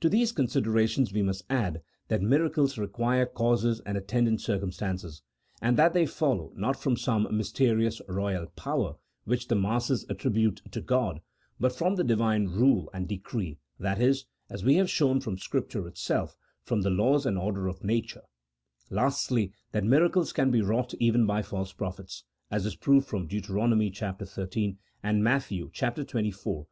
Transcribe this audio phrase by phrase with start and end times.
[0.00, 2.96] To these considerations we must add, that miracles re CHAP.
[2.96, 3.16] VI.] OF MIRACLES.
[3.28, 5.22] 97 quire causes and attendant circumstances,
[5.60, 10.80] and that they follow, not from some mysterious royal power which the masses attribute to
[10.80, 11.20] God,
[11.60, 15.38] but from the Divine rule and de cree, that is (as we have shown from
[15.38, 16.34] Scripture itself)
[16.64, 18.22] from the laws and order of nature;
[18.90, 23.44] lastly, that miracles can be wrought even by false prophets, as is proved from Deut.
[23.46, 24.76] xiii.
[25.04, 25.42] and Matt.
[25.42, 26.08] xxiv.
[26.08, 26.66] 24.